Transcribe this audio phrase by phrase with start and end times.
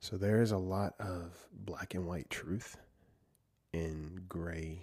[0.00, 2.76] So there is a lot of black and white truth
[3.72, 4.82] in gray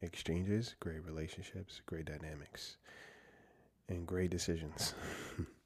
[0.00, 2.76] exchanges, gray relationships, gray dynamics,
[3.88, 4.94] and gray decisions.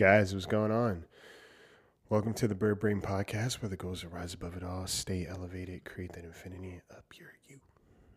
[0.00, 1.04] Guys, what's going on?
[2.08, 5.26] Welcome to the Bird Brain Podcast, where the goals are rise above it all, stay
[5.28, 7.60] elevated, create that infinity up your you.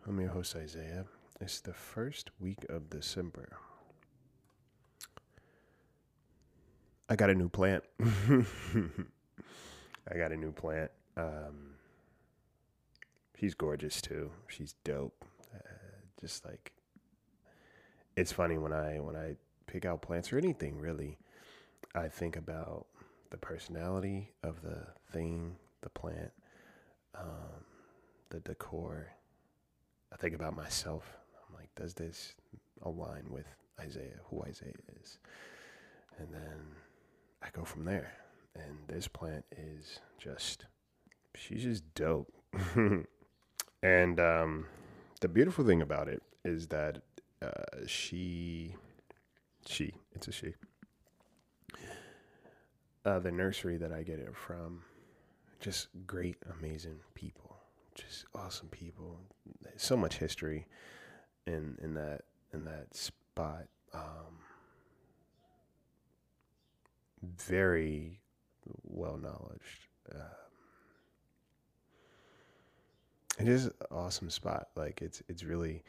[0.07, 1.03] I'm your host, Isaiah.
[1.41, 3.57] It's the first week of December.
[7.09, 7.84] I got a new plant.
[7.99, 8.05] I
[10.15, 10.90] got a new plant.
[11.18, 11.73] Um,
[13.37, 14.31] she's gorgeous too.
[14.47, 15.25] She's dope.
[15.53, 15.57] Uh,
[16.21, 16.71] just like
[18.15, 19.35] it's funny when I when I
[19.68, 21.18] pick out plants or anything really
[21.96, 22.88] I think about
[23.30, 26.32] the personality of the thing, the plant,
[27.16, 27.66] um,
[28.30, 29.08] the decor.
[30.12, 31.18] I think about myself.
[31.48, 32.34] I'm like, does this
[32.82, 33.46] align with
[33.80, 35.20] Isaiah, who Isaiah is?
[36.18, 36.62] And then
[37.44, 38.14] I go from there.
[38.55, 40.66] And this plant is just,
[41.36, 42.32] she's just dope.
[43.84, 44.66] and um,
[45.21, 47.02] the beautiful thing about it is that
[47.41, 48.76] uh, she,
[49.66, 50.54] she, it's a she
[53.05, 54.82] uh, the nursery that I get it from,
[55.59, 57.57] just great, amazing people,
[57.96, 59.20] just awesome people.
[59.77, 60.68] So much history
[61.46, 62.21] in in that
[62.54, 63.65] in that spot.
[63.93, 64.40] Um,
[67.38, 68.19] very
[68.84, 69.90] well knowledge.
[70.14, 70.22] Um,
[73.40, 74.70] it is an awesome spot.
[74.75, 75.84] Like it's it's really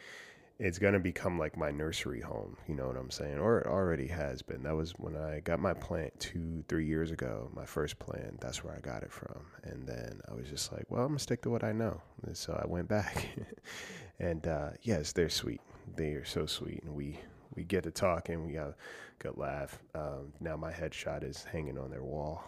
[0.58, 2.56] it's going to become like my nursery home.
[2.68, 3.38] You know what I'm saying?
[3.38, 4.62] Or it already has been.
[4.62, 8.40] That was when I got my plant two, three years ago, my first plant.
[8.40, 9.46] That's where I got it from.
[9.64, 12.00] And then I was just like, well, I'm going to stick to what I know.
[12.24, 13.28] And so I went back.
[14.20, 15.60] and uh, yes, they're sweet.
[15.96, 16.84] They are so sweet.
[16.84, 17.18] And we,
[17.56, 18.74] we get to talk and we got a
[19.18, 19.80] good laugh.
[19.96, 22.44] Um, now my headshot is hanging on their wall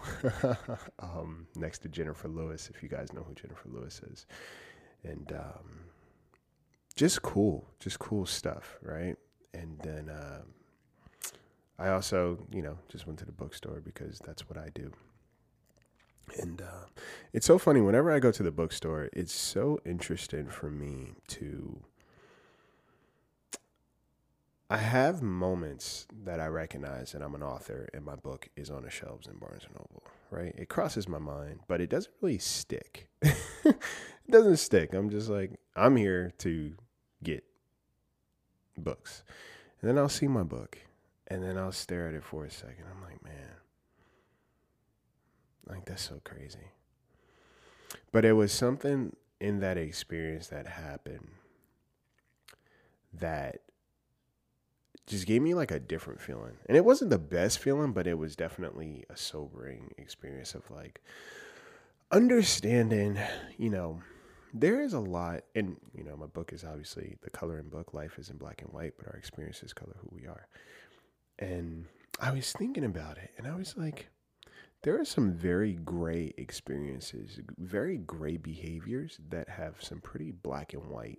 [1.00, 4.27] um, next to Jennifer Lewis, if you guys know who Jennifer Lewis is.
[5.03, 5.87] And, um,
[6.97, 9.17] just cool, just cool stuff, right?
[9.53, 10.43] And then uh,
[11.79, 14.93] I also, you know, just went to the bookstore because that's what I do.
[16.41, 16.87] And uh,
[17.33, 21.81] it's so funny whenever I go to the bookstore, it's so interesting for me to.
[24.69, 28.83] I have moments that I recognize that I'm an author and my book is on
[28.83, 30.53] the shelves in Barnes and Noble, right?
[30.59, 33.09] It crosses my mind, but it doesn't really stick.
[33.23, 33.78] it
[34.28, 34.93] doesn't stick.
[34.93, 36.75] I'm just like, I'm here to
[38.76, 39.22] books.
[39.81, 40.78] And then I'll see my book
[41.28, 42.84] and then I'll stare at it for a second.
[42.91, 43.56] I'm like, man,
[45.66, 46.70] like that's so crazy.
[48.12, 51.28] But it was something in that experience that happened
[53.12, 53.60] that
[55.06, 56.56] just gave me like a different feeling.
[56.66, 61.00] And it wasn't the best feeling, but it was definitely a sobering experience of like
[62.10, 63.19] understanding,
[63.56, 64.00] you know,
[64.55, 67.95] there is a lot, and you know, my book is obviously the coloring book.
[67.95, 70.49] Life is in black and white, but our experiences color who we are.
[71.39, 71.87] And
[72.21, 74.09] I was thinking about it, and I was like,
[74.83, 80.87] there are some very gray experiences, very gray behaviors that have some pretty black and
[80.89, 81.19] white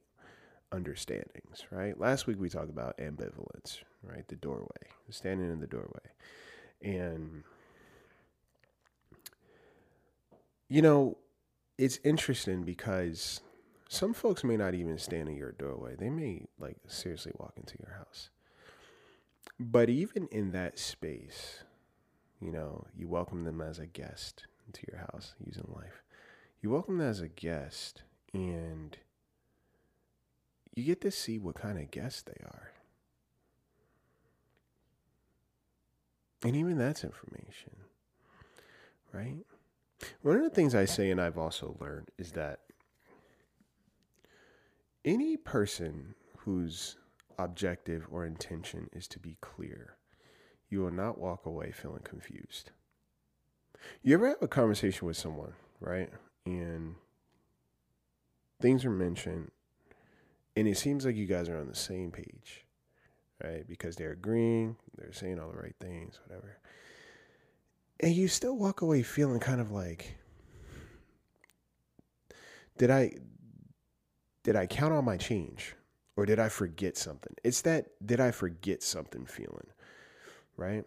[0.71, 1.99] understandings, right?
[1.99, 4.27] Last week we talked about ambivalence, right?
[4.27, 5.99] The doorway, standing in the doorway.
[6.81, 7.43] And,
[10.69, 11.17] you know,
[11.77, 13.41] it's interesting because
[13.89, 15.95] some folks may not even stand in your doorway.
[15.95, 18.29] They may like seriously walk into your house.
[19.59, 21.63] But even in that space,
[22.41, 26.03] you know, you welcome them as a guest into your house using life.
[26.61, 28.03] You welcome them as a guest
[28.33, 28.97] and
[30.75, 32.71] you get to see what kind of guest they are.
[36.43, 37.71] And even that's information,
[39.11, 39.43] right?
[40.21, 42.59] One of the things I say, and I've also learned, is that
[45.03, 46.97] any person whose
[47.39, 49.95] objective or intention is to be clear,
[50.69, 52.71] you will not walk away feeling confused.
[54.01, 56.09] You ever have a conversation with someone, right?
[56.45, 56.95] And
[58.61, 59.51] things are mentioned,
[60.55, 62.65] and it seems like you guys are on the same page,
[63.43, 63.67] right?
[63.67, 66.57] Because they're agreeing, they're saying all the right things, whatever.
[67.99, 70.17] And you still walk away feeling kind of like,
[72.77, 73.13] did I
[74.43, 75.75] did I count on my change?
[76.15, 77.33] Or did I forget something?
[77.43, 79.67] It's that did I forget something feeling,
[80.55, 80.83] right?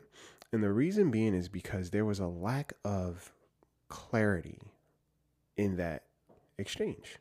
[0.52, 3.32] And the reason being is because there was a lack of
[3.88, 4.60] clarity
[5.56, 6.04] in that
[6.58, 7.18] exchange,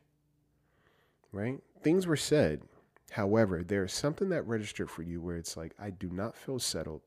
[1.32, 1.60] right?
[1.82, 2.62] Things were said.
[3.10, 7.02] However, there's something that registered for you where it's like, I do not feel settled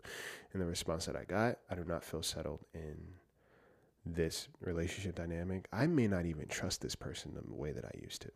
[0.54, 1.60] in the response that I got.
[1.70, 2.98] I do not feel settled in
[4.06, 5.68] this relationship dynamic.
[5.72, 8.30] I may not even trust this person the way that I used to.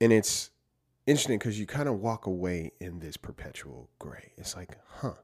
[0.00, 0.50] And it's
[1.06, 4.32] interesting because you kind of walk away in this perpetual gray.
[4.36, 5.14] It's like, huh,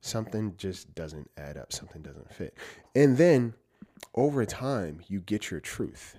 [0.00, 2.56] something just doesn't add up, something doesn't fit.
[2.94, 3.54] And then
[4.14, 6.18] over time, you get your truth,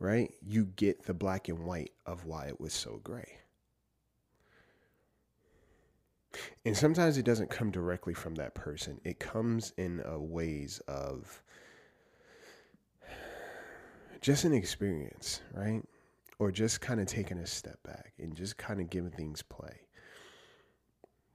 [0.00, 0.32] right?
[0.44, 3.36] You get the black and white of why it was so gray.
[6.64, 9.00] And sometimes it doesn't come directly from that person.
[9.04, 11.42] It comes in a ways of
[14.20, 15.82] just an experience, right?
[16.38, 19.80] Or just kind of taking a step back and just kind of giving things play.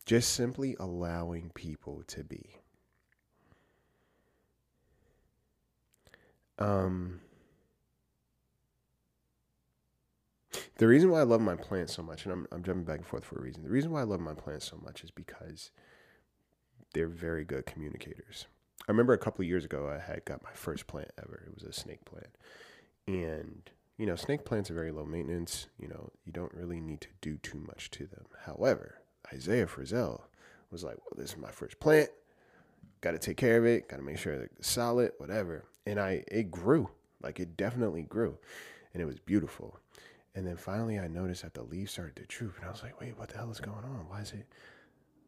[0.06, 2.56] Just simply allowing people to be.
[6.58, 7.20] Um,
[10.78, 13.08] the reason why I love my plants so much, and I'm, I'm jumping back and
[13.08, 13.64] forth for a reason.
[13.64, 15.72] The reason why I love my plants so much is because
[16.94, 18.48] they're very good communicators.
[18.88, 21.44] I remember a couple of years ago, I had got my first plant ever.
[21.48, 22.30] It was a snake plant.
[23.08, 25.68] And, you know, snake plants are very low maintenance.
[25.80, 28.26] You know, you don't really need to do too much to them.
[28.46, 29.02] However,
[29.34, 30.22] Isaiah Frizzell
[30.72, 32.10] was like, well, this is my first plant.
[33.02, 33.88] Got to take care of it.
[33.88, 35.66] Got to make sure it's solid, whatever.
[35.86, 36.90] And I, it grew.
[37.22, 38.38] Like it definitely grew.
[38.94, 39.80] And it was beautiful.
[40.36, 42.58] And then finally, I noticed that the leaves started to droop.
[42.58, 44.06] And I was like, wait, what the hell is going on?
[44.10, 44.46] Why is it?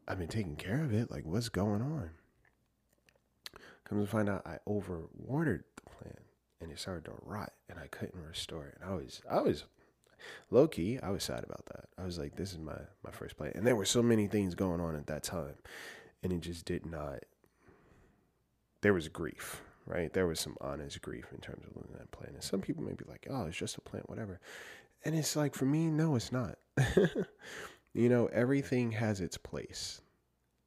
[0.06, 1.10] I've been taking care of it.
[1.10, 2.10] Like, what's going on?
[3.84, 6.20] Comes to find out, I overwatered the plant
[6.60, 8.78] and it started to rot and I couldn't restore it.
[8.80, 9.64] And I was, I was
[10.50, 11.86] low key, I was sad about that.
[11.96, 13.54] I was like, this is my, my first plant.
[13.54, 15.54] And there were so many things going on at that time.
[16.22, 17.20] And it just did not,
[18.82, 20.12] there was grief, right?
[20.12, 22.34] There was some honest grief in terms of losing that plant.
[22.34, 24.40] And some people may be like, oh, it's just a plant, whatever.
[25.04, 26.58] And it's like, for me, no, it's not.
[27.94, 30.00] you know, everything has its place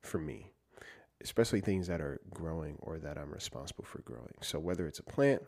[0.02, 0.52] for me,
[1.22, 4.34] especially things that are growing or that I'm responsible for growing.
[4.42, 5.44] So whether it's a plant,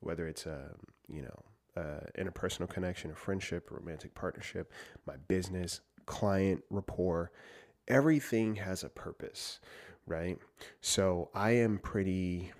[0.00, 0.70] whether it's a,
[1.08, 1.44] you know,
[1.76, 4.72] uh, interpersonal connection, a friendship, a romantic partnership,
[5.06, 7.30] my business, client rapport,
[7.86, 9.60] everything has a purpose,
[10.06, 10.38] right?
[10.80, 12.52] So I am pretty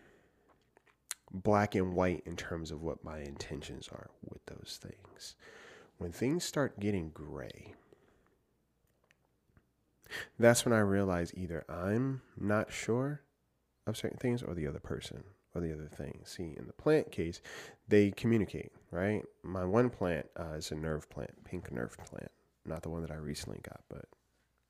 [1.32, 5.36] black and white in terms of what my intentions are with those things.
[5.98, 7.74] When things start getting gray,
[10.38, 13.22] that's when I realize either I'm not sure
[13.86, 15.24] of certain things or the other person
[15.54, 16.20] or the other thing.
[16.24, 17.40] See, in the plant case,
[17.88, 19.24] they communicate, right?
[19.42, 22.30] My one plant uh, is a nerve plant, pink nerve plant,
[22.64, 24.04] not the one that I recently got, but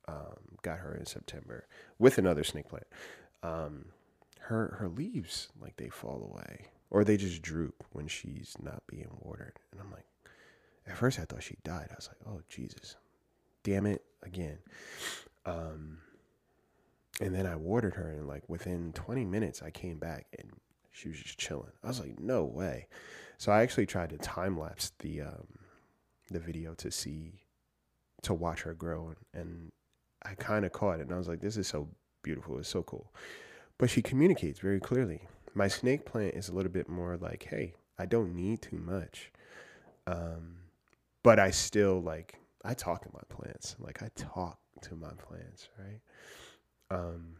[0.07, 1.67] um, got her in September
[1.99, 2.87] with another snake plant.
[3.43, 3.85] Um,
[4.39, 9.09] her her leaves like they fall away or they just droop when she's not being
[9.21, 10.05] watered, and I'm like,
[10.89, 11.87] at first I thought she died.
[11.91, 12.95] I was like, oh Jesus,
[13.63, 14.57] damn it again.
[15.45, 15.99] Um,
[17.21, 20.49] and then I watered her, and like within 20 minutes, I came back and
[20.91, 21.71] she was just chilling.
[21.83, 22.87] I was like, no way.
[23.37, 25.47] So I actually tried to time lapse the um,
[26.29, 27.45] the video to see
[28.23, 29.71] to watch her grow, and
[30.23, 31.87] I kind of caught it, and I was like, this is so
[32.21, 32.57] beautiful.
[32.57, 33.13] It's so cool.
[33.77, 35.21] But she communicates very clearly.
[35.53, 39.31] My snake plant is a little bit more like, hey, I don't need too much.
[40.05, 40.57] Um,
[41.23, 43.75] but I still like I talk to my plants.
[43.79, 46.01] Like I talk to my plants, right?
[46.91, 47.35] Um,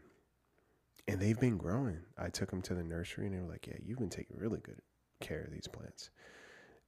[1.08, 1.98] and they've been growing.
[2.16, 4.60] I took them to the nursery and they were like, "Yeah, you've been taking really
[4.60, 4.80] good
[5.20, 6.10] care of these plants."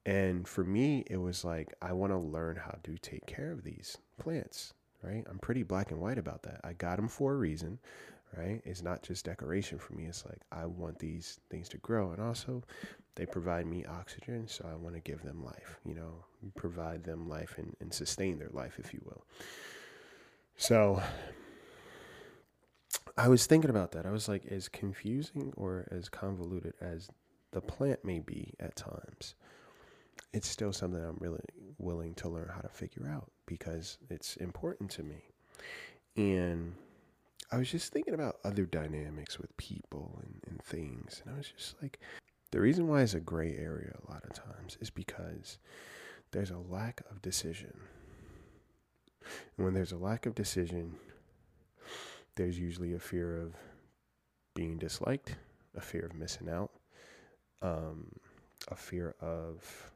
[0.04, 3.62] And for me, it was like I want to learn how to take care of
[3.64, 5.25] these plants, right?
[5.28, 6.61] I'm pretty black and white about that.
[6.64, 7.78] I got them for a reason,
[8.36, 8.60] right?
[8.64, 10.06] It's not just decoration for me.
[10.06, 12.62] It's like I want these things to grow, and also
[13.14, 15.80] they provide me oxygen, so I want to give them life.
[15.84, 16.24] You know,
[16.54, 19.24] provide them life and, and sustain their life, if you will.
[20.56, 21.02] So
[23.16, 24.06] I was thinking about that.
[24.06, 27.08] I was like, as confusing or as convoluted as
[27.52, 29.34] the plant may be at times,
[30.32, 31.44] it's still something I'm really
[31.78, 35.24] willing to learn how to figure out because it's important to me.
[36.16, 36.74] And
[37.52, 41.21] I was just thinking about other dynamics with people and, and things.
[41.25, 42.00] And I was just like,
[42.50, 45.59] The reason why it's a gray area a lot of times is because
[46.30, 47.75] there's a lack of decision.
[49.56, 50.94] And when there's a lack of decision,
[52.37, 53.54] there's usually a fear of
[54.54, 55.37] being disliked,
[55.76, 56.71] a fear of missing out,
[57.61, 58.12] um,
[58.68, 59.92] a fear of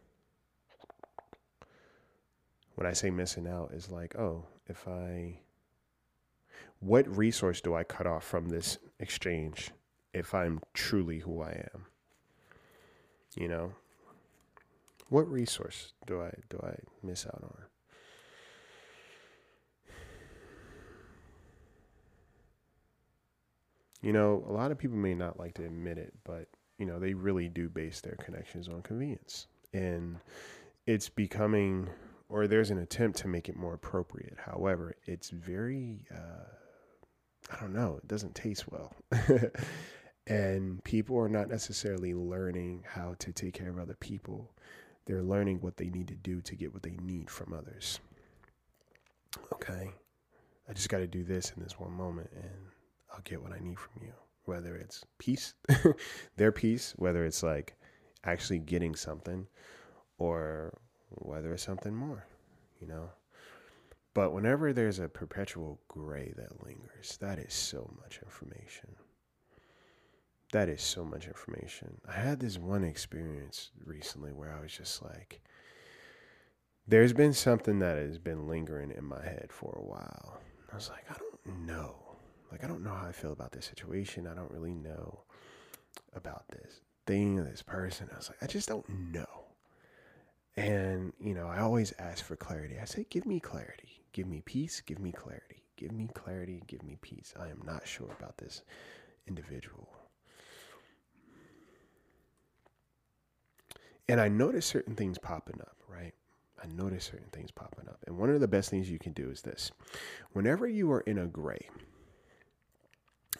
[2.74, 5.40] when I say missing out is like, oh, if I
[6.86, 9.72] what resource do I cut off from this exchange
[10.14, 11.86] if I'm truly who I am?
[13.34, 13.72] You know,
[15.08, 17.62] what resource do I do I miss out on?
[24.00, 26.46] You know, a lot of people may not like to admit it, but
[26.78, 29.48] you know, they really do base their connections on convenience.
[29.72, 30.18] And
[30.86, 31.88] it's becoming
[32.28, 34.36] or there's an attempt to make it more appropriate.
[34.38, 36.44] However, it's very uh,
[37.50, 38.92] I don't know, it doesn't taste well.
[40.26, 44.50] and people are not necessarily learning how to take care of other people.
[45.06, 48.00] They're learning what they need to do to get what they need from others.
[49.52, 49.90] Okay.
[50.68, 52.50] I just got to do this in this one moment and
[53.12, 54.12] I'll get what I need from you.
[54.44, 55.54] Whether it's peace,
[56.36, 57.76] their peace, whether it's like
[58.24, 59.46] actually getting something
[60.18, 60.76] or
[61.10, 62.26] whether it's something more,
[62.80, 63.10] you know?
[64.16, 68.96] But whenever there's a perpetual gray that lingers, that is so much information.
[70.52, 72.00] That is so much information.
[72.08, 75.42] I had this one experience recently where I was just like,
[76.88, 80.40] there's been something that has been lingering in my head for a while.
[80.72, 81.96] I was like, I don't know.
[82.50, 84.26] Like, I don't know how I feel about this situation.
[84.26, 85.24] I don't really know
[86.14, 88.08] about this thing this person.
[88.14, 89.45] I was like, I just don't know.
[90.56, 92.76] And, you know, I always ask for clarity.
[92.80, 94.02] I say, give me clarity.
[94.12, 94.80] Give me peace.
[94.80, 95.62] Give me clarity.
[95.76, 96.62] Give me clarity.
[96.66, 97.34] Give me peace.
[97.38, 98.62] I am not sure about this
[99.28, 99.88] individual.
[104.08, 106.14] And I notice certain things popping up, right?
[106.62, 107.98] I notice certain things popping up.
[108.06, 109.72] And one of the best things you can do is this
[110.32, 111.68] whenever you are in a gray,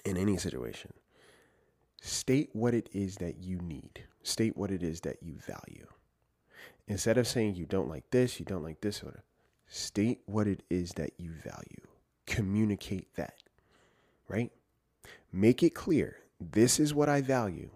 [0.04, 0.92] in any situation,
[2.02, 5.87] state what it is that you need, state what it is that you value.
[6.88, 9.24] Instead of saying you don't like this, you don't like this, or
[9.66, 11.86] state what it is that you value.
[12.26, 13.34] Communicate that,
[14.28, 14.52] right?
[15.32, 16.18] Make it clear.
[16.40, 17.70] This is what I value.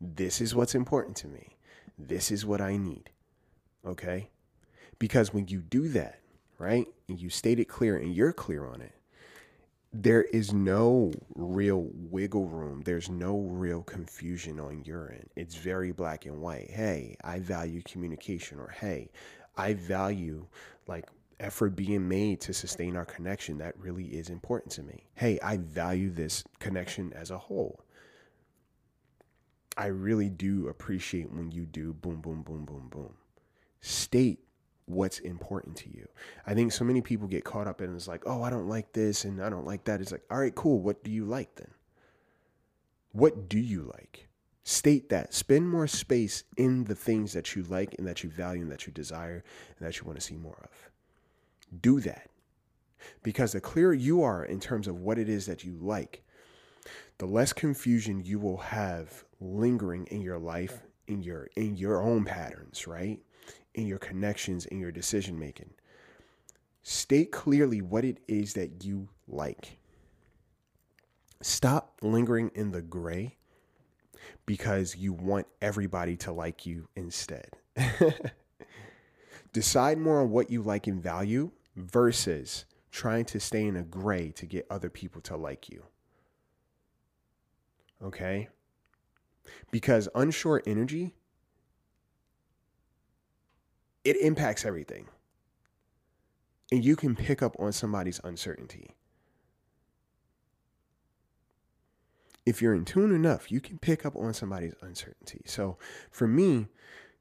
[0.00, 1.56] This is what's important to me.
[1.98, 3.10] This is what I need.
[3.86, 4.30] Okay?
[4.98, 6.20] Because when you do that,
[6.58, 8.94] right, and you state it clear and you're clear on it,
[9.92, 12.82] there is no real wiggle room.
[12.82, 15.28] There's no real confusion on end.
[15.36, 16.70] It's very black and white.
[16.70, 19.10] Hey, I value communication, or hey,
[19.56, 20.46] I value
[20.86, 21.08] like
[21.40, 23.58] effort being made to sustain our connection.
[23.58, 25.04] That really is important to me.
[25.14, 27.84] Hey, I value this connection as a whole.
[29.76, 33.14] I really do appreciate when you do boom, boom, boom, boom, boom.
[33.80, 34.40] State
[34.86, 36.08] what's important to you.
[36.46, 38.92] I think so many people get caught up in it's like, oh, I don't like
[38.92, 40.00] this and I don't like that.
[40.00, 40.80] It's like, all right, cool.
[40.80, 41.70] What do you like then?
[43.12, 44.28] What do you like?
[44.64, 45.34] State that.
[45.34, 48.86] Spend more space in the things that you like and that you value and that
[48.86, 49.44] you desire
[49.78, 50.90] and that you want to see more of.
[51.80, 52.28] Do that.
[53.22, 56.22] Because the clearer you are in terms of what it is that you like,
[57.18, 62.24] the less confusion you will have lingering in your life, in your in your own
[62.24, 63.20] patterns, right?
[63.74, 65.70] In your connections, in your decision making.
[66.82, 69.78] State clearly what it is that you like.
[71.40, 73.36] Stop lingering in the gray
[74.46, 77.50] because you want everybody to like you instead.
[79.52, 84.30] Decide more on what you like and value versus trying to stay in a gray
[84.32, 85.84] to get other people to like you.
[88.02, 88.48] Okay?
[89.70, 91.14] Because unsure energy
[94.04, 95.06] it impacts everything.
[96.70, 98.90] And you can pick up on somebody's uncertainty.
[102.44, 105.42] If you're in tune enough, you can pick up on somebody's uncertainty.
[105.44, 105.76] So
[106.10, 106.66] for me,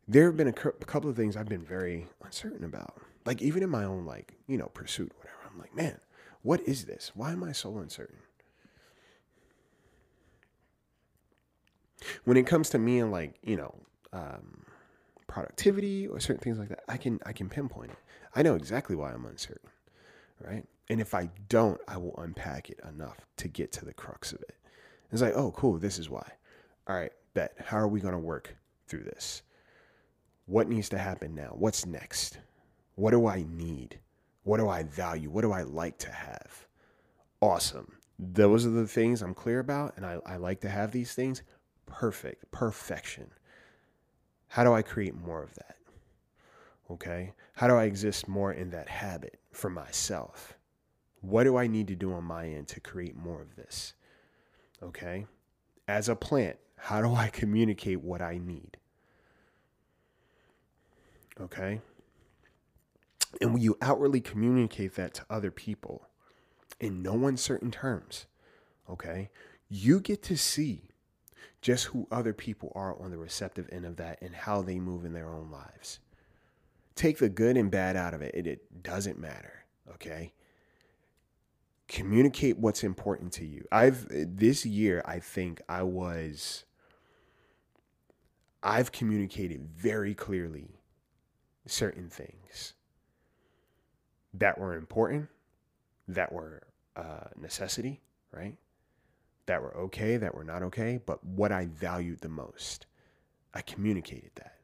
[0.07, 3.01] there have been a couple of things I've been very uncertain about.
[3.25, 5.37] Like even in my own like, you know, pursuit, whatever.
[5.51, 5.99] I'm like, man,
[6.41, 7.11] what is this?
[7.13, 8.17] Why am I so uncertain?
[12.23, 13.75] When it comes to me and like, you know,
[14.11, 14.65] um,
[15.31, 17.97] productivity or certain things like that, I can I can pinpoint it.
[18.35, 19.69] I know exactly why I'm uncertain,
[20.39, 20.65] right?
[20.89, 24.41] And if I don't, I will unpack it enough to get to the crux of
[24.41, 24.55] it.
[25.11, 26.29] It's like, oh, cool, this is why.
[26.87, 27.53] All right, bet.
[27.65, 28.55] How are we going to work
[28.87, 29.43] through this?
[30.47, 31.53] What needs to happen now?
[31.53, 32.39] What's next?
[32.95, 33.99] What do I need?
[34.43, 35.29] What do I value?
[35.29, 36.67] What do I like to have?
[37.39, 37.93] Awesome.
[38.19, 41.41] Those are the things I'm clear about, and I, I like to have these things.
[41.85, 42.51] Perfect.
[42.51, 43.31] Perfection.
[44.51, 45.77] How do I create more of that?
[46.91, 47.31] Okay.
[47.53, 50.57] How do I exist more in that habit for myself?
[51.21, 53.93] What do I need to do on my end to create more of this?
[54.83, 55.25] Okay.
[55.87, 58.75] As a plant, how do I communicate what I need?
[61.39, 61.79] Okay.
[63.39, 66.09] And when you outwardly communicate that to other people
[66.77, 68.25] in no uncertain terms,
[68.89, 69.29] okay,
[69.69, 70.90] you get to see
[71.61, 75.05] just who other people are on the receptive end of that and how they move
[75.05, 75.99] in their own lives.
[76.95, 78.33] Take the good and bad out of it.
[78.33, 79.65] It, it doesn't matter.
[79.93, 80.33] Okay.
[81.87, 83.65] Communicate what's important to you.
[83.71, 86.63] I've, this year, I think I was,
[88.63, 90.79] I've communicated very clearly
[91.65, 92.73] certain things
[94.33, 95.27] that were important,
[96.07, 96.63] that were
[96.95, 98.55] uh, necessity, right?
[99.47, 102.85] That were okay, that were not okay, but what I valued the most.
[103.53, 104.55] I communicated that.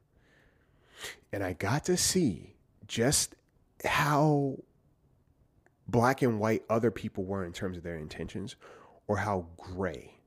[1.34, 2.56] And I got to see
[2.88, 3.36] just
[3.84, 4.58] how
[5.88, 8.56] black and white other people were in terms of their intentions
[9.08, 10.20] or how gray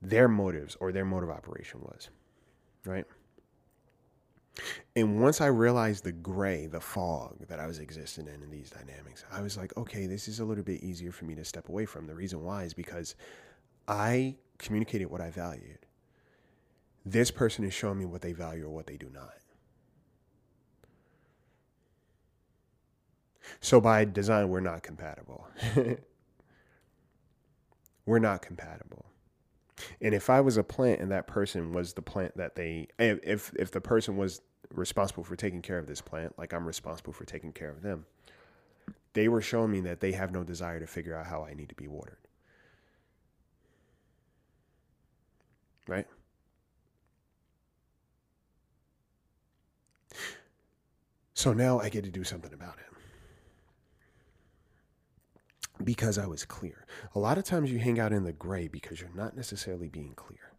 [0.00, 2.10] their motives or their motive operation was,
[2.84, 3.04] right?
[4.96, 8.70] And once I realized the gray, the fog that I was existing in in these
[8.70, 11.68] dynamics, I was like, okay, this is a little bit easier for me to step
[11.68, 12.06] away from.
[12.06, 13.14] The reason why is because
[13.88, 15.78] I communicated what I valued.
[17.06, 19.34] This person is showing me what they value or what they do not.
[23.60, 25.48] So by design, we're not compatible.
[28.06, 29.06] we're not compatible.
[30.02, 33.52] And if I was a plant and that person was the plant that they, if
[33.56, 34.42] if the person was
[34.74, 38.04] responsible for taking care of this plant, like I'm responsible for taking care of them,
[39.14, 41.70] they were showing me that they have no desire to figure out how I need
[41.70, 42.27] to be watered.
[45.88, 46.06] Right?
[51.34, 52.88] So now I get to do something about it
[55.84, 56.84] because I was clear.
[57.14, 60.14] A lot of times you hang out in the gray because you're not necessarily being
[60.14, 60.52] clear.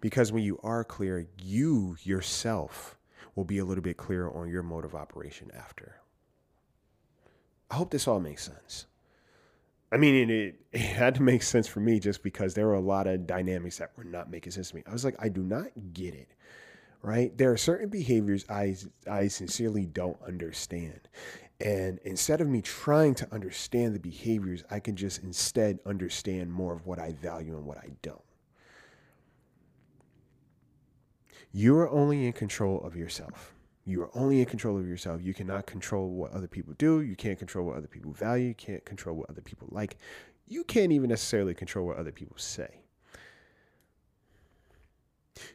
[0.00, 2.96] Because when you are clear, you yourself
[3.34, 5.96] will be a little bit clearer on your mode of operation after.
[7.70, 8.86] I hope this all makes sense.
[9.96, 12.80] I mean, it, it had to make sense for me just because there were a
[12.80, 14.82] lot of dynamics that were not making sense to me.
[14.86, 16.28] I was like, I do not get it
[17.06, 17.36] right?
[17.38, 18.76] There are certain behaviors I
[19.08, 21.08] I sincerely don't understand.
[21.60, 26.74] And instead of me trying to understand the behaviors, I can just instead understand more
[26.74, 28.20] of what I value and what I don't.
[31.52, 33.54] You are only in control of yourself.
[33.86, 35.22] You are only in control of yourself.
[35.22, 37.00] You cannot control what other people do.
[37.00, 38.48] You can't control what other people value.
[38.48, 39.96] You can't control what other people like.
[40.46, 42.82] You can't even necessarily control what other people say.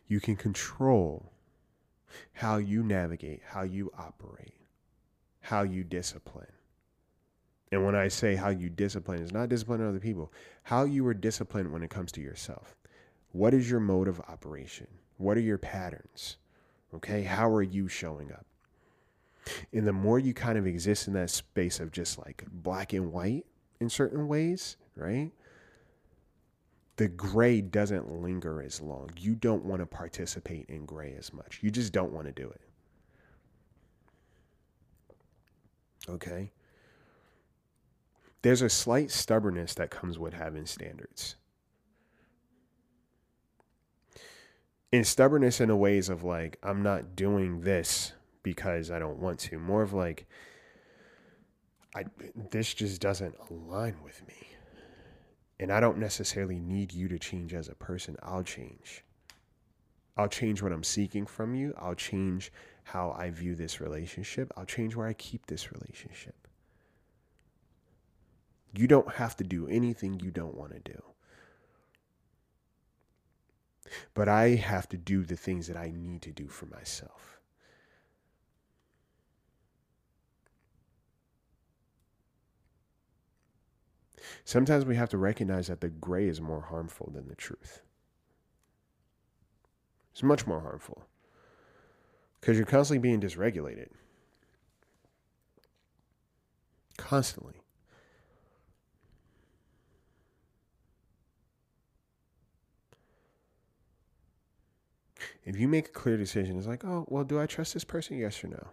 [0.07, 1.31] You can control
[2.33, 4.61] how you navigate, how you operate
[5.41, 6.51] how you discipline.
[7.71, 10.31] And when I say how you discipline, it's not disciplining other people.
[10.63, 12.75] How you are disciplined when it comes to yourself.
[13.31, 14.87] What is your mode of operation?
[15.17, 16.37] What are your patterns?
[16.93, 18.45] Okay, how are you showing up?
[19.73, 23.11] And the more you kind of exist in that space of just like black and
[23.11, 23.45] white
[23.79, 25.31] in certain ways, right?
[26.97, 29.09] The gray doesn't linger as long.
[29.17, 31.59] You don't want to participate in gray as much.
[31.61, 32.61] You just don't want to do it.
[36.09, 36.51] Okay.
[38.41, 41.35] There's a slight stubbornness that comes with having standards.
[44.93, 48.11] And stubbornness in a ways of like, I'm not doing this
[48.43, 49.57] because I don't want to.
[49.57, 50.27] More of like,
[51.95, 52.05] I
[52.51, 54.35] this just doesn't align with me.
[55.59, 58.17] And I don't necessarily need you to change as a person.
[58.23, 59.03] I'll change.
[60.17, 61.73] I'll change what I'm seeking from you.
[61.77, 62.51] I'll change
[62.83, 64.51] how I view this relationship.
[64.57, 66.35] I'll change where I keep this relationship.
[68.75, 71.01] You don't have to do anything you don't want to do.
[74.13, 77.39] But I have to do the things that I need to do for myself.
[84.43, 87.81] Sometimes we have to recognize that the gray is more harmful than the truth.
[90.11, 91.03] It's much more harmful
[92.39, 93.89] because you're constantly being dysregulated.
[96.97, 97.60] Constantly.
[105.45, 108.17] If you make a clear decision, it's like, oh, well, do I trust this person?
[108.17, 108.67] Yes or no?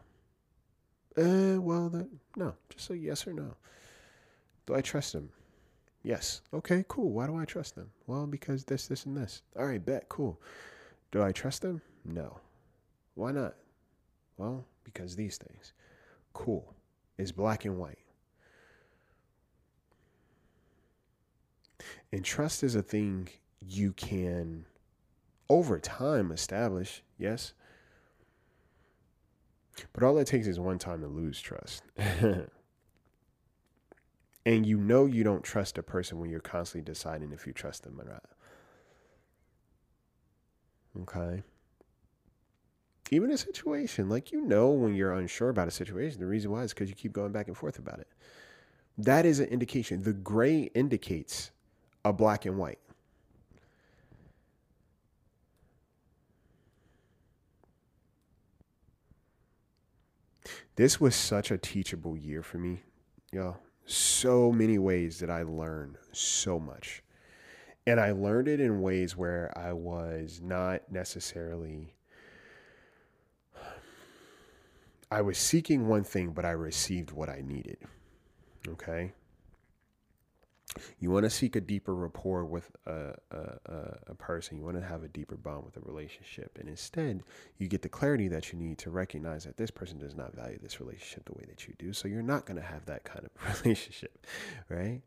[1.17, 2.55] Uh, well, no.
[2.71, 3.57] Just a yes or no.
[4.67, 5.31] Do I trust them?
[6.03, 6.43] Yes.
[6.53, 7.11] Okay, cool.
[7.11, 7.91] Why do I trust them?
[8.07, 9.43] Well, because this, this, and this.
[9.59, 10.09] All right, bet.
[10.09, 10.41] Cool
[11.11, 11.81] Do I trust them?
[12.05, 12.39] No.
[13.15, 13.55] Why not?
[14.37, 15.73] Well, because these things.
[16.35, 16.75] Cool.
[17.17, 17.99] It's black and white.
[22.13, 23.29] And trust is a thing
[23.61, 24.65] you can,
[25.49, 27.55] over time, establish, yes.
[29.93, 31.83] But all it takes is one time to lose trust.
[34.45, 37.85] and you know you don't trust a person when you're constantly deciding if you trust
[37.85, 38.25] them or not.
[41.03, 41.43] Okay.
[43.11, 46.63] Even a situation, like you know when you're unsure about a situation, the reason why
[46.63, 48.09] is because you keep going back and forth about it.
[48.99, 50.03] That is an indication.
[50.03, 51.53] The gray indicates
[52.05, 52.81] a black and white.
[60.79, 62.83] This was such a teachable year for me,
[63.33, 63.57] y'all.
[63.85, 67.03] So many ways that I learned so much.
[67.85, 71.95] And I learned it in ways where I was not necessarily
[75.11, 77.79] I was seeking one thing, but I received what I needed.
[78.69, 79.14] Okay.
[80.99, 84.59] You want to seek a deeper rapport with a, a, a, person.
[84.59, 86.59] You want to have a deeper bond with a relationship.
[86.59, 87.23] And instead,
[87.57, 90.59] you get the clarity that you need to recognize that this person does not value
[90.61, 91.93] this relationship the way that you do.
[91.93, 94.27] So you're not going to have that kind of relationship,
[94.69, 95.01] right?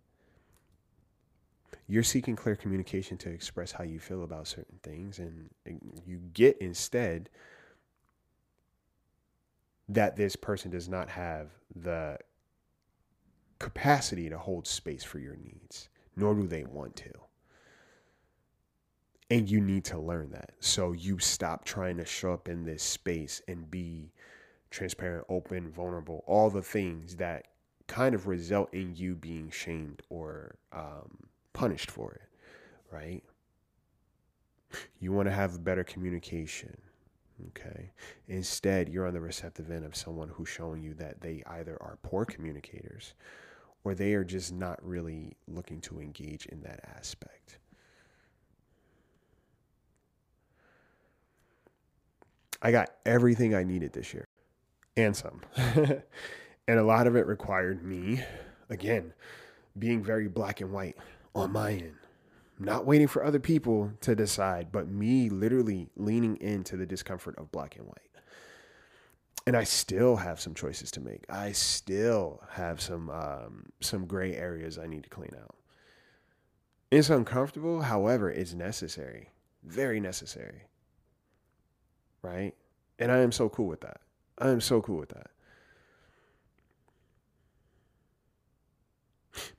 [1.87, 5.19] You're seeking clear communication to express how you feel about certain things.
[5.19, 5.49] And
[6.05, 7.29] you get instead
[9.89, 12.17] that this person does not have the
[13.61, 17.11] capacity to hold space for your needs, nor do they want to.
[19.29, 20.53] And you need to learn that.
[20.59, 24.11] So you stop trying to show up in this space and be
[24.71, 27.45] transparent, open, vulnerable, all the things that
[27.87, 32.29] kind of result in you being shamed or um, punished for it,
[32.91, 33.23] right?
[34.99, 36.77] You want to have better communication
[37.49, 37.91] Okay.
[38.27, 41.97] Instead, you're on the receptive end of someone who's showing you that they either are
[42.03, 43.13] poor communicators
[43.83, 47.57] or they are just not really looking to engage in that aspect.
[52.61, 54.27] I got everything I needed this year
[54.95, 55.41] and some.
[55.55, 58.23] and a lot of it required me,
[58.69, 59.13] again,
[59.79, 60.95] being very black and white
[61.33, 61.95] on my end
[62.61, 67.51] not waiting for other people to decide, but me literally leaning into the discomfort of
[67.51, 68.10] black and white.
[69.47, 71.25] And I still have some choices to make.
[71.29, 75.55] I still have some um, some gray areas I need to clean out.
[76.91, 79.29] It's uncomfortable, however, it's necessary,
[79.63, 80.63] very necessary.
[82.21, 82.53] Right?
[82.99, 84.01] And I am so cool with that.
[84.37, 85.31] I am so cool with that.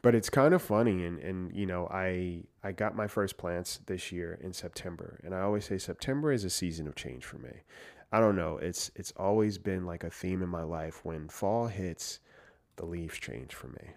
[0.02, 3.80] but it's kind of funny and and you know i i got my first plants
[3.86, 7.38] this year in september and i always say september is a season of change for
[7.38, 7.62] me
[8.12, 11.66] i don't know it's it's always been like a theme in my life when fall
[11.66, 12.20] hits
[12.76, 13.90] the leaves change for me.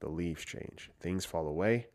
[0.00, 0.90] The leaves change.
[1.00, 1.86] Things fall away.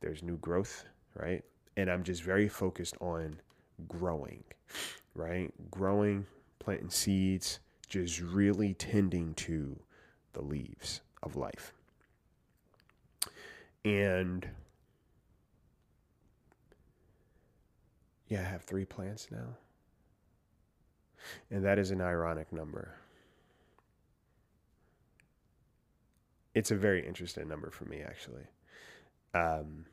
[0.00, 1.44] There's new growth right?
[1.76, 3.40] And i'm just very focused on
[3.88, 4.44] growing
[5.14, 5.52] right?
[5.70, 6.26] Growing
[6.58, 9.78] planting seeds just really tending to
[10.32, 11.74] the leaves of life.
[13.84, 14.48] And
[18.28, 19.56] yeah, I have three plants now.
[21.50, 22.94] And that is an ironic number.
[26.54, 28.44] It's a very interesting number for me, actually.
[29.34, 29.86] Um,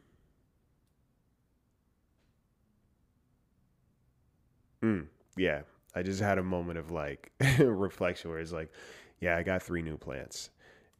[4.84, 5.06] mm,
[5.38, 5.62] yeah,
[5.96, 8.72] I just had a moment of like reflection where it's like,
[9.20, 10.50] yeah, I got three new plants.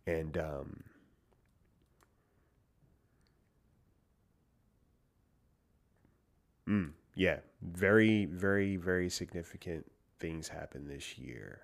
[0.08, 0.84] And um,
[6.68, 9.90] Mm, yeah, very, very, very significant
[10.20, 11.62] things happen this year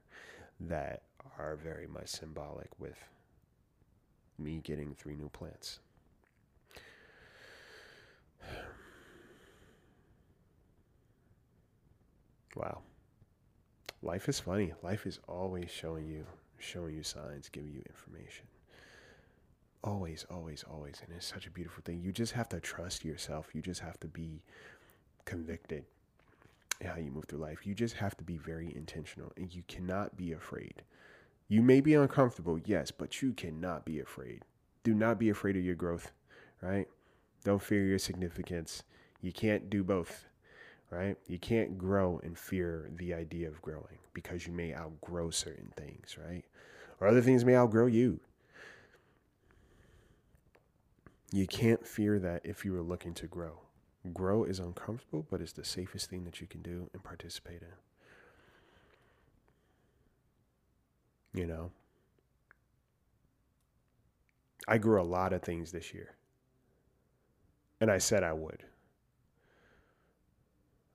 [0.60, 1.04] that
[1.38, 2.98] are very much symbolic with
[4.38, 5.80] me getting three new plants.
[12.56, 12.84] Wow.
[14.02, 14.72] Life is funny.
[14.82, 16.26] Life is always showing you
[16.58, 18.46] showing you signs, giving you information.
[19.84, 21.02] Always, always, always.
[21.06, 22.02] And it's such a beautiful thing.
[22.02, 23.50] You just have to trust yourself.
[23.54, 24.41] You just have to be
[25.26, 25.84] convicted
[26.83, 27.65] how you move through life.
[27.65, 30.83] You just have to be very intentional and you cannot be afraid.
[31.47, 34.43] You may be uncomfortable, yes, but you cannot be afraid.
[34.83, 36.11] Do not be afraid of your growth,
[36.61, 36.88] right?
[37.43, 38.83] Don't fear your significance.
[39.21, 40.25] You can't do both,
[40.89, 41.17] right?
[41.27, 46.17] You can't grow and fear the idea of growing because you may outgrow certain things,
[46.17, 46.43] right?
[46.99, 48.19] Or other things may outgrow you.
[51.31, 53.64] You can't fear that if you are looking to grow
[54.13, 57.74] Grow is uncomfortable, but it's the safest thing that you can do and participate in.
[61.39, 61.72] You know,
[64.68, 66.15] I grew a lot of things this year.
[67.80, 68.63] And I said I would.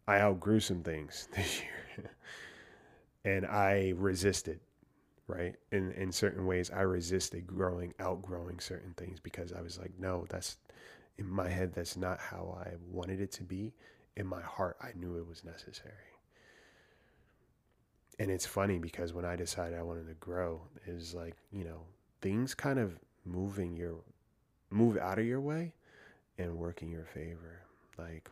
[0.07, 2.11] I outgrew some things this year.
[3.25, 4.61] and I resisted,
[5.27, 5.55] right?
[5.73, 10.27] In in certain ways I resisted growing, outgrowing certain things because I was like, no,
[10.29, 10.57] that's
[11.21, 13.75] in my head that's not how I wanted it to be.
[14.17, 15.95] In my heart I knew it was necessary.
[18.19, 21.83] And it's funny because when I decided I wanted to grow, was like, you know,
[22.21, 23.97] things kind of moving your
[24.71, 25.75] move out of your way
[26.39, 27.61] and work in your favor.
[27.99, 28.31] Like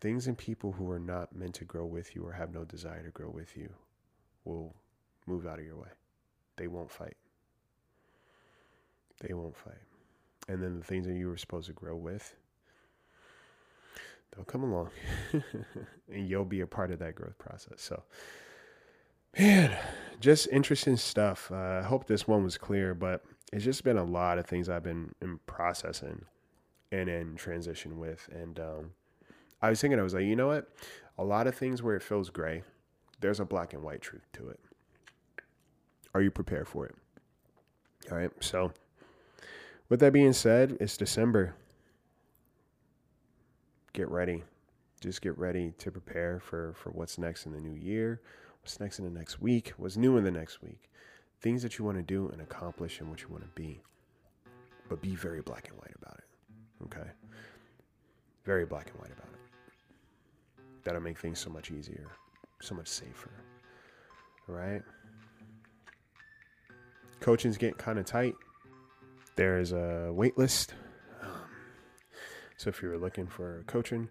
[0.00, 3.02] things and people who are not meant to grow with you or have no desire
[3.02, 3.68] to grow with you
[4.44, 4.74] will
[5.26, 5.88] move out of your way.
[6.56, 7.16] They won't fight.
[9.20, 9.74] They won't fight.
[10.48, 12.34] And then the things that you were supposed to grow with,
[14.34, 14.90] they'll come along
[16.12, 17.82] and you'll be a part of that growth process.
[17.82, 18.02] So,
[19.38, 19.76] man,
[20.20, 21.50] just interesting stuff.
[21.50, 24.68] Uh, I hope this one was clear, but it's just been a lot of things
[24.68, 26.24] I've been in processing
[26.92, 28.28] and in transition with.
[28.32, 28.90] And um,
[29.60, 30.68] I was thinking, I was like, you know what?
[31.18, 32.62] A lot of things where it feels gray,
[33.20, 34.60] there's a black and white truth to it.
[36.14, 36.94] Are you prepared for it?
[38.10, 38.30] All right.
[38.40, 38.72] So,
[39.88, 41.54] with that being said, it's December.
[43.92, 44.44] Get ready.
[45.00, 48.20] Just get ready to prepare for, for what's next in the new year,
[48.62, 50.90] what's next in the next week, what's new in the next week
[51.40, 53.80] things that you want to do and accomplish and what you want to be.
[54.88, 56.84] But be very black and white about it.
[56.84, 57.08] Okay?
[58.44, 60.64] Very black and white about it.
[60.84, 62.06] That'll make things so much easier,
[62.60, 63.30] so much safer.
[64.48, 64.82] All right?
[67.20, 68.34] Coaching's getting kind of tight.
[69.36, 70.74] There's a wait list.
[71.22, 71.28] Um,
[72.56, 74.08] so if you're looking for coaching,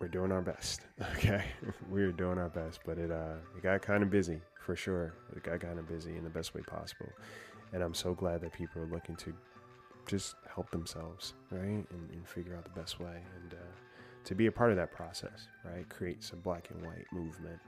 [0.00, 0.80] we're doing our best.
[1.16, 1.44] Okay,
[1.90, 5.14] we're doing our best, but it uh it got kind of busy for sure.
[5.34, 7.08] It got kind of busy in the best way possible,
[7.72, 9.32] and I'm so glad that people are looking to
[10.06, 13.72] just help themselves, right, and, and figure out the best way, and uh,
[14.26, 17.58] to be a part of that process, right, create some black and white movement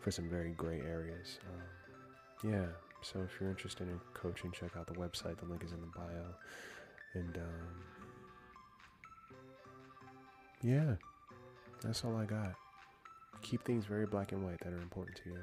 [0.00, 1.40] for some very gray areas.
[1.48, 2.66] Um, yeah.
[3.02, 5.38] So if you're interested in coaching, check out the website.
[5.38, 6.34] The link is in the bio,
[7.14, 7.84] and um,
[10.62, 10.94] yeah.
[11.82, 12.54] That's all I got.
[13.42, 15.38] Keep things very black and white that are important to you.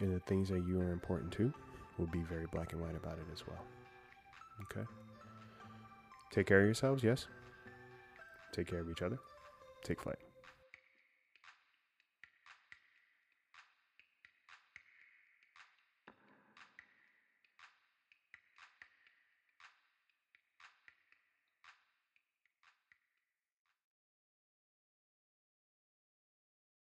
[0.00, 1.52] And the things that you are important to
[1.96, 3.64] will be very black and white about it as well.
[4.62, 4.86] Okay?
[6.32, 7.28] Take care of yourselves, yes?
[8.52, 9.18] Take care of each other.
[9.82, 10.31] Take flight.